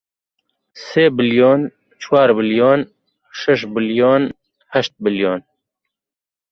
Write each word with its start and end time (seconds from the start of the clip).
سێ 0.87 1.05
بلیۆن، 1.17 1.61
چوار 2.01 2.29
بلیۆن، 2.37 2.79
شەش 3.39 3.59
بلیۆن، 3.73 4.23
هەشت 4.73 4.93
بلیۆن 5.03 5.39